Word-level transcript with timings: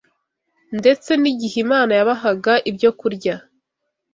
Ndetse 0.79 1.09
n’igihe 1.21 1.57
Imana 1.65 1.91
yabahaga 1.99 2.53
ibyokurya 2.69 3.35